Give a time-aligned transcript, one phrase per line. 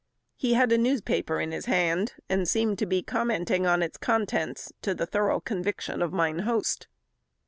[0.35, 4.73] He had a newspaper in his hand, and seemed to be commenting on its contents,
[4.81, 6.87] to the thorough conviction of mine host.